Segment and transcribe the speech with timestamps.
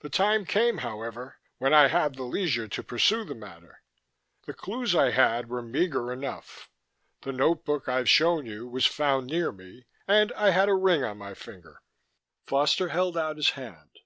[0.00, 3.82] The time came, however, when I had the leisure to pursue the matter.
[4.46, 6.70] The clues I had were meagre enough;
[7.20, 11.18] the notebook I've shown you was found near me, and I had a ring on
[11.18, 11.82] my finger."
[12.46, 13.98] Foster held out his hand.